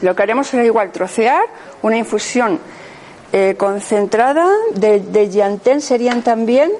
[0.03, 1.43] Lo que haremos será igual trocear
[1.83, 2.59] una infusión
[3.33, 6.73] eh, concentrada de, de Yantén serían también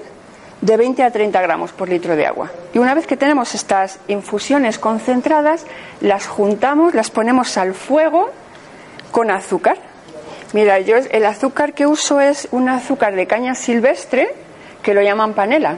[0.61, 2.51] de 20 a 30 gramos por litro de agua.
[2.73, 5.65] Y una vez que tenemos estas infusiones concentradas,
[5.99, 8.29] las juntamos, las ponemos al fuego
[9.11, 9.77] con azúcar.
[10.53, 14.33] Mira, yo el azúcar que uso es un azúcar de caña silvestre
[14.83, 15.77] que lo llaman panela.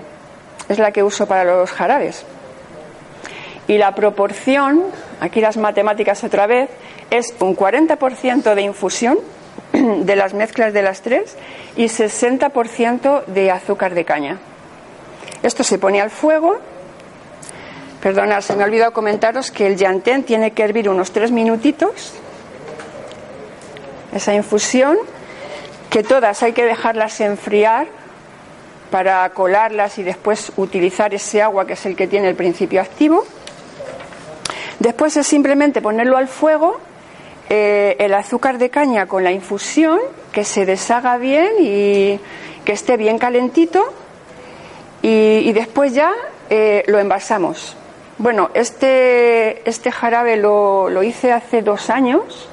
[0.68, 2.26] Es la que uso para los jarabes.
[3.68, 4.84] Y la proporción,
[5.22, 6.70] aquí las matemáticas otra vez,
[7.10, 9.20] es un 40% de infusión
[9.72, 11.38] de las mezclas de las tres
[11.78, 14.40] y 60% de azúcar de caña.
[15.44, 16.58] Esto se pone al fuego.
[18.02, 22.14] Perdonad, se me ha olvidado comentaros que el llantén tiene que hervir unos tres minutitos.
[24.14, 24.98] Esa infusión,
[25.90, 27.88] que todas hay que dejarlas enfriar
[28.90, 33.26] para colarlas y después utilizar ese agua que es el que tiene el principio activo.
[34.80, 36.78] Después es simplemente ponerlo al fuego,
[37.50, 40.00] eh, el azúcar de caña con la infusión,
[40.32, 42.20] que se deshaga bien y
[42.66, 43.94] que esté bien calentito,
[45.04, 46.14] y, después ya
[46.50, 47.76] eh, lo envasamos.
[48.18, 52.48] Bueno, este, este jarabe lo, hice hace dos años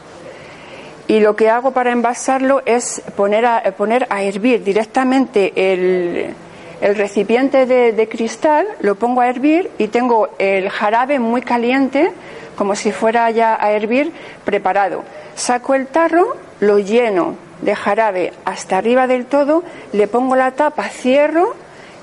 [1.06, 6.34] y lo que hago para envasarlo es poner a, poner a hervir directamente el,
[6.80, 12.10] el recipiente de, cristal, lo pongo a hervir y tengo el jarabe muy caliente,
[12.56, 14.12] como si fuera ya a hervir,
[14.44, 15.04] preparado.
[15.36, 20.88] Saco el tarro, lo lleno de jarabe hasta arriba del todo, le pongo la tapa,
[20.88, 21.54] cierro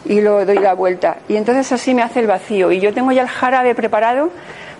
[0.07, 1.17] y lo doy la vuelta.
[1.27, 2.71] Y entonces así me hace el vacío.
[2.71, 4.29] Y yo tengo ya el jarabe preparado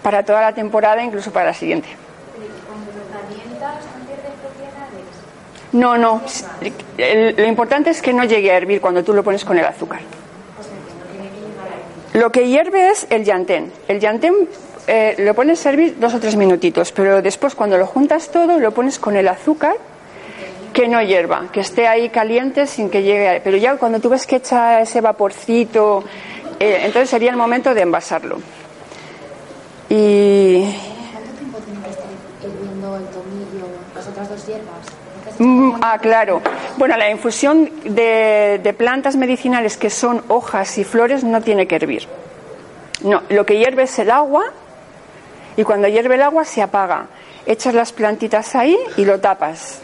[0.02, 1.88] para toda la temporada, incluso para la siguiente.
[5.74, 6.22] No, no.
[6.98, 10.00] lo importante es que no llegue a hervir cuando tú lo pones con el azúcar.
[12.14, 13.72] Lo que hierve es el llantén.
[13.88, 14.34] El llantén
[14.88, 18.58] eh, lo pones a hervir dos o tres minutitos, pero después cuando lo juntas todo
[18.60, 19.76] lo pones con el azúcar
[20.78, 23.42] que no hierva, que esté ahí caliente sin que llegue.
[23.44, 26.04] Pero ya cuando tú ves que echa ese vaporcito,
[26.60, 28.38] eh, entonces sería el momento de envasarlo.
[29.90, 30.66] Y.
[31.12, 32.06] ¿Cuánto tiempo tiene que estar
[32.44, 35.80] hirviendo el tomillo, las otras dos hierbas?
[35.82, 36.44] Ah, claro.
[36.78, 42.08] Bueno, la infusión de, plantas medicinales que son hojas y flores no tiene que hervir.
[43.02, 44.44] No, lo que hierve es el agua
[45.56, 47.08] y cuando hierve el agua se apaga.
[47.48, 49.82] Echas las plantitas ahí y lo tapas.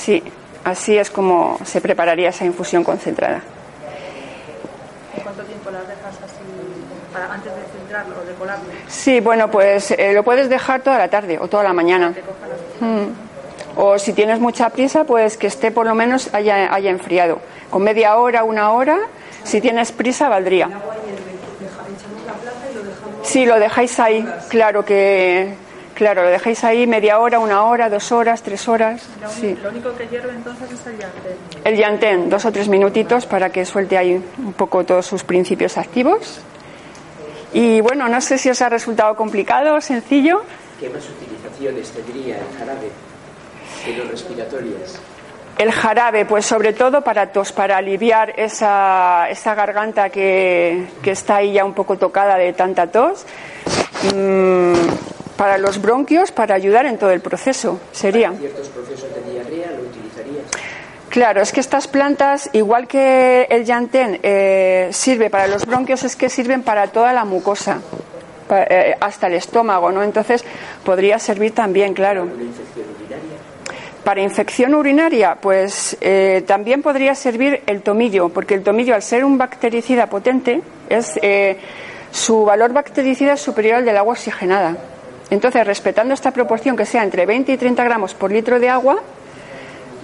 [0.00, 0.22] Sí,
[0.64, 3.42] así es como se prepararía esa infusión concentrada.
[5.22, 6.40] ¿Cuánto tiempo las dejas así
[7.30, 8.64] antes de centrarlo o de colarlo?
[8.88, 12.14] Sí, bueno, pues eh, lo puedes dejar toda la tarde o toda la mañana.
[13.76, 17.40] O si tienes mucha prisa, pues que esté por lo menos haya, haya enfriado.
[17.68, 19.00] Con media hora, una hora,
[19.44, 20.70] si tienes prisa, valdría.
[23.22, 25.54] Sí, lo dejáis ahí, claro que,
[26.00, 29.06] claro, lo dejáis ahí media hora, una hora, dos horas, tres horas.
[29.38, 29.54] Sí.
[29.62, 31.36] Lo único que hierve entonces es el llantén.
[31.62, 35.76] El llantén, dos o tres minutitos para que suelte ahí un poco todos sus principios
[35.76, 36.40] activos.
[37.52, 40.40] Y bueno, no sé si os ha resultado complicado, sencillo.
[40.80, 42.90] ¿Qué más utilizaciones tendría el jarabe?
[44.10, 44.98] respiratorias?
[45.58, 51.36] El jarabe, pues sobre todo para tos, para aliviar esa, esa garganta que, que, está
[51.36, 53.26] ahí ya un poco tocada de tanta tos.
[54.14, 58.30] Mm, para los bronquios, para ayudar en todo el proceso, sería.
[58.32, 60.44] ciertos procesos de diarrea lo utilizarías?
[61.08, 66.14] Claro, es que estas plantas, igual que el llantén eh, sirve para los bronquios, es
[66.14, 67.80] que sirven para toda la mucosa,
[68.50, 70.02] eh, hasta el estómago, ¿no?
[70.02, 70.44] Entonces
[70.84, 72.28] podría servir también, claro.
[74.04, 79.24] Para infección urinaria, pues eh, también podría servir el tomillo, porque el tomillo, al ser
[79.24, 81.56] un bactericida potente, es, eh,
[82.10, 84.76] su valor bactericida es superior al del agua oxigenada.
[85.30, 88.98] Entonces, respetando esta proporción que sea entre 20 y 30 gramos por litro de agua,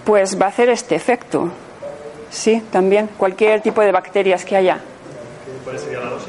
[0.04, 1.50] pues va a hacer este efecto.
[2.30, 4.78] Sí, también, cualquier tipo de bacterias que haya.
[5.64, 6.28] ¿Cuál sería la dosis?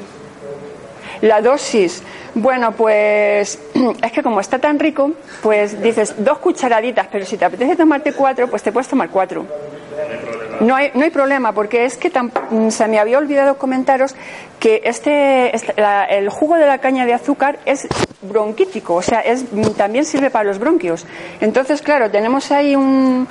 [1.21, 2.03] La dosis,
[2.35, 3.59] bueno, pues
[4.03, 8.13] es que como está tan rico, pues dices dos cucharaditas, pero si te apetece tomarte
[8.13, 9.45] cuatro, pues te puedes tomar cuatro.
[10.59, 14.15] No hay, no hay problema, porque es que mm, se me había olvidado comentaros
[14.59, 15.73] que este, este
[16.09, 17.87] el jugo de la caña de azúcar es
[18.21, 19.45] bronquítico, o sea, es,
[19.75, 21.05] también sirve para los bronquios.
[21.39, 23.27] Entonces, claro, tenemos ahí un,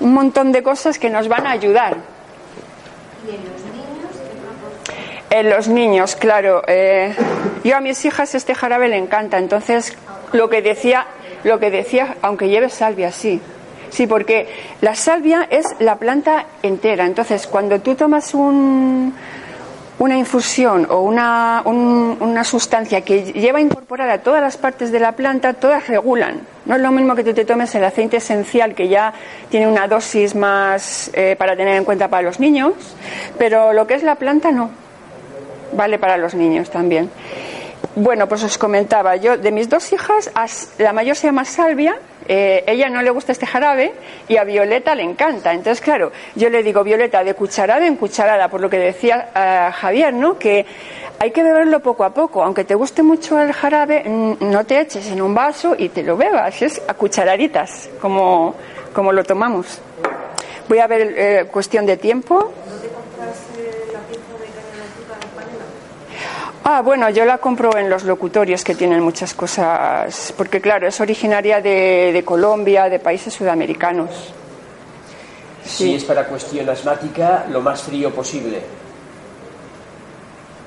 [0.00, 1.96] un montón de cosas que nos van a ayudar.
[5.30, 6.62] En los niños, claro.
[6.66, 7.14] Eh,
[7.64, 9.96] yo a mis hijas este jarabe le encanta, entonces
[10.32, 11.06] lo que decía,
[11.44, 13.40] lo que decía, aunque lleve salvia, sí.
[13.88, 14.48] Sí, porque
[14.80, 17.04] la salvia es la planta entera.
[17.04, 19.14] Entonces, cuando tú tomas un,
[19.98, 25.12] una infusión o una, un- una sustancia que lleva incorporada todas las partes de la
[25.12, 26.40] planta, todas regulan.
[26.66, 29.12] No es lo mismo que tú te tomes el aceite esencial, que ya
[29.50, 32.72] tiene una dosis más eh, para tener en cuenta para los niños,
[33.38, 34.70] pero lo que es la planta no.
[35.74, 37.10] Vale para los niños también.
[37.94, 41.94] Bueno, pues os comentaba, yo de mis dos hijas, as- la mayor se llama Salvia,
[42.28, 43.92] eh, ella no le gusta este jarabe
[44.28, 45.52] y a Violeta le encanta.
[45.52, 49.72] Entonces, claro, yo le digo, Violeta, de cucharada en cucharada, por lo que decía eh,
[49.72, 50.38] Javier, ¿no?
[50.38, 50.64] Que
[51.18, 52.42] hay que beberlo poco a poco.
[52.42, 56.16] Aunque te guste mucho el jarabe, no te eches en un vaso y te lo
[56.16, 58.54] bebas, es a cucharaditas, como,
[58.92, 59.80] como lo tomamos.
[60.68, 62.52] Voy a ver eh, cuestión de tiempo.
[66.64, 71.00] Ah, bueno, yo la compro en los locutorios que tienen muchas cosas, porque claro, es
[71.00, 74.10] originaria de, de Colombia, de países sudamericanos.
[75.64, 78.60] Si es para cuestión asmática, lo más frío posible.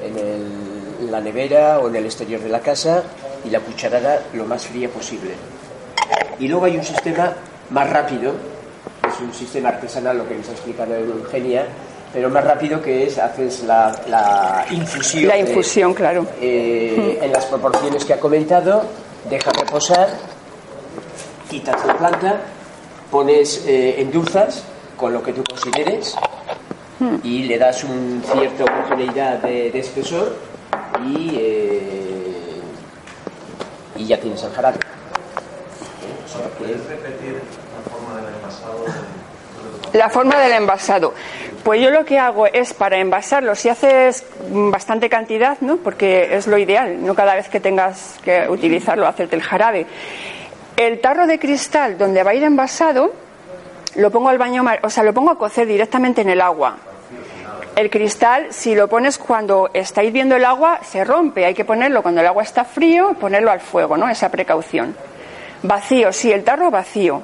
[0.04, 3.04] En, el- la nevera o en el exterior de la casa
[3.46, 5.32] y la cucharada lo más fría posible.
[6.40, 7.34] Y luego hay un sistema
[7.70, 8.34] más rápido,
[9.08, 11.66] es un sistema artesanal, lo que nos ha explicado Eugenia,
[12.16, 15.28] pero más rápido que es, haces la, la infusión.
[15.28, 16.26] La de- infusión, claro.
[16.42, 18.84] eh, en las proporciones que ha comentado,
[19.30, 20.08] dejas reposar,
[21.50, 22.38] quitas la planta,
[23.12, 24.64] pones, eh, endulzas
[24.96, 26.16] con lo que tú consideres
[27.22, 30.38] y le das un cierta homogeneidad de, de espesor
[31.06, 32.62] y, eh,
[33.98, 34.78] y ya tienes el jarabe.
[36.58, 37.42] ¿Puedes repetir
[37.76, 38.86] la forma del envasado?
[39.94, 41.14] La forma del envasado.
[41.66, 45.78] Pues yo lo que hago es para envasarlo, si haces bastante cantidad, ¿no?
[45.78, 49.88] Porque es lo ideal, no cada vez que tengas que utilizarlo, hacerte el jarabe.
[50.78, 53.12] El tarro de cristal donde va a ir envasado,
[53.96, 56.78] lo pongo al baño, o sea, lo pongo a cocer directamente en el agua.
[57.76, 61.48] El cristal, si lo pones cuando está hirviendo el agua, se rompe.
[61.48, 64.08] Hay que ponerlo cuando el agua está frío, ponerlo al fuego, ¿no?
[64.08, 64.96] Esa precaución.
[65.64, 67.24] Vacío, sí, el tarro vacío.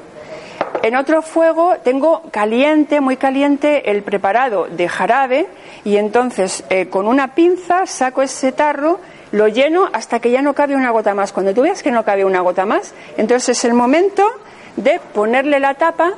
[0.83, 5.47] En otro fuego tengo caliente, muy caliente, el preparado de jarabe
[5.85, 8.99] y entonces eh, con una pinza saco ese tarro,
[9.31, 11.31] lo lleno hasta que ya no cabe una gota más.
[11.33, 14.27] Cuando tú veas que no cabe una gota más, entonces es el momento
[14.75, 16.13] de ponerle la tapa,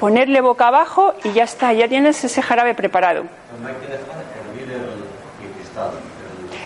[0.00, 3.22] ponerle boca abajo y ya está, ya tienes ese jarabe preparado.
[3.62, 5.90] No hay que dejar hervir el, el cristal.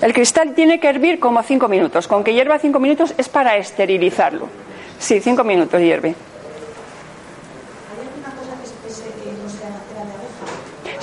[0.01, 2.09] el- El cristal tiene que hervir como cinco minutos.
[2.09, 4.49] Con que hierva cinco minutos es para esterilizarlo.
[4.99, 6.14] Sí, cinco minutos hierve.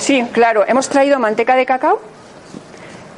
[0.02, 0.66] Sí, claro.
[0.68, 2.02] Hemos traído manteca de cacao.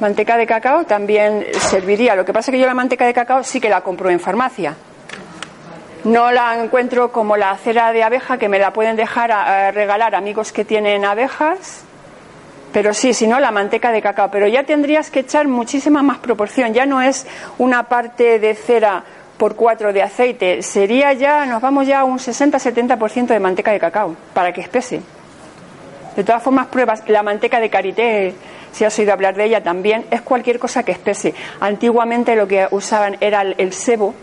[0.00, 2.14] Manteca de cacao también serviría.
[2.14, 4.20] Lo que pasa es que yo la manteca de cacao sí que la compro en
[4.20, 4.76] farmacia.
[6.04, 10.14] No la encuentro como la cera de abeja que me la pueden dejar a, regalar
[10.14, 11.84] amigos que tienen abejas.
[12.74, 14.30] Pero sí, si no, la manteca de cacao.
[14.30, 16.74] Pero ya tendrías que echar muchísima más proporción.
[16.74, 17.26] Ya no es
[17.56, 19.02] una parte de cera
[19.38, 20.60] por cuatro de aceite.
[20.60, 25.00] Sería ya, nos vamos ya a un 60-70% de manteca de cacao para que espese.
[26.16, 27.02] De todas formas, pruebas.
[27.08, 28.34] La manteca de karité,
[28.72, 31.34] si has oído hablar de ella también, es cualquier cosa que espese.
[31.60, 34.14] Antiguamente lo que usaban era el, sebo,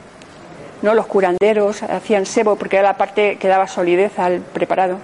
[0.82, 0.94] ¿no?
[0.94, 4.98] Los curanderos hacían sebo porque era la parte que daba solidez al preparado.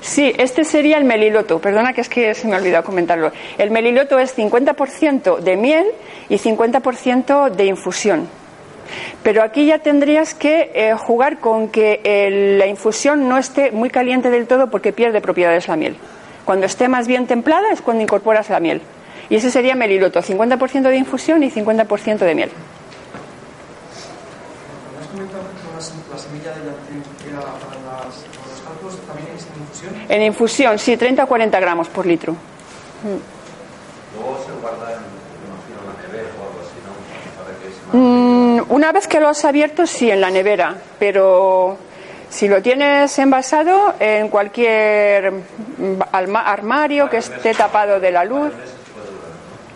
[0.00, 1.60] Sí, este sería el meliloto.
[1.60, 3.32] Perdona que es que se me ha olvidado comentarlo.
[3.56, 5.86] El meliloto es 50% de miel
[6.28, 8.41] y 50% de infusión.
[9.22, 13.90] Pero aquí ya tendrías que eh, jugar con que el- la infusión no esté muy
[13.90, 15.96] caliente del todo porque pierde propiedades la miel.
[16.44, 18.82] Cuando esté más bien templada es cuando incorporas la miel.
[19.30, 22.50] Y ese sería meliloto, 50% de infusión y 50% de miel.
[24.92, 28.60] ¿Me has comentado que las- la semilla de la que era para, las, para los
[28.66, 29.92] cálculos también es en infusión?
[30.08, 32.34] En infusión, sí, 30 o 40 gramos por litro.
[33.02, 36.92] Luego se guarda en, me imagino, en la nevera o algo así, ¿no?
[37.40, 41.76] Para que se Mm, una vez que lo has abierto, sí, en la nevera, pero
[42.30, 45.32] si lo tienes envasado en cualquier
[46.12, 48.52] armario que esté tapado de la luz.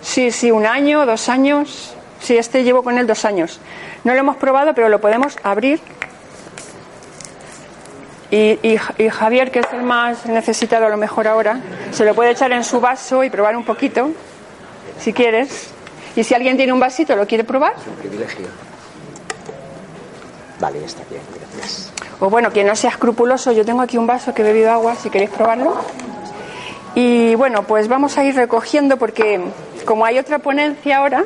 [0.01, 1.95] Sí, sí, un año, dos años.
[2.21, 3.61] Sí, este llevo con él dos años.
[4.05, 5.81] No lo hemos probado, pero lo podemos abrir.
[8.31, 11.61] Y, y- y Javier, que es el más necesitado a lo mejor ahora,
[11.93, 14.11] se lo puede echar en su vaso y probar un poquito,
[14.99, 15.71] si quieres.
[16.17, 17.75] Y si alguien tiene un vasito, lo quiere probar.
[17.79, 18.47] Es un privilegio.
[20.59, 21.93] Vale, está bien, gracias.
[22.19, 24.97] O bueno, quien no sea escrupuloso, yo tengo aquí un vaso que he bebido agua,
[24.97, 25.77] si queréis probarlo.
[26.95, 29.39] Y bueno, pues vamos a ir recogiendo porque
[29.85, 31.25] como hay otra ponencia ahora,